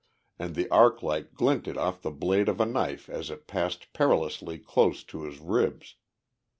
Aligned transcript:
and 0.39 0.55
the 0.55 0.67
arc 0.69 1.03
light 1.03 1.35
glinted 1.35 1.77
off 1.77 2.01
the 2.01 2.09
blade 2.09 2.49
of 2.49 2.59
a 2.59 2.65
knife 2.65 3.07
as 3.07 3.29
it 3.29 3.45
passed 3.45 3.93
perilously 3.93 4.57
close 4.57 5.03
to 5.03 5.21
his 5.25 5.39
ribs. 5.39 5.93